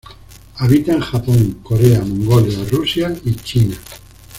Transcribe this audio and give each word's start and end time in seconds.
Habita 0.57 0.93
en 0.93 0.99
Japón, 1.01 1.59
Corea, 1.61 1.99
Mongolia, 2.01 2.57
Rusia 2.63 3.15
y 3.23 3.35
China. 3.35 3.77